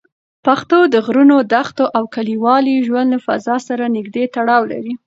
[0.45, 4.93] پښتو د غرونو، دښتو او کلیوالي ژوند له فضا سره نږدې تړاو لري.